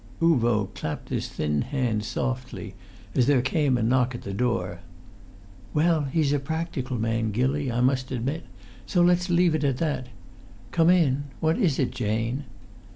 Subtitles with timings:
[0.19, 2.73] Uvo clapped his thin hands softly
[3.13, 4.79] as there came a knock at the door.
[5.75, 8.45] "Well, he's a practical man, Gilly, I must admit,
[8.87, 10.07] so let's leave it at that.
[10.71, 11.25] Come in!
[11.39, 12.45] What is it, Jane?"